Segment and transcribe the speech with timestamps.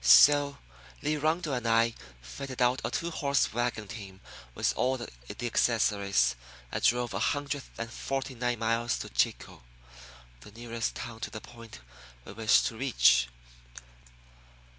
[0.03, 0.57] So,
[1.03, 1.93] Lee Rundle and I
[2.23, 4.19] fitted out a two horse wagon team
[4.55, 5.07] with all the
[5.45, 6.35] accessories,
[6.71, 9.61] and drove a hundred and forty nine miles to Chico,
[10.39, 11.81] the nearest town to the point
[12.25, 13.27] we wished to reach.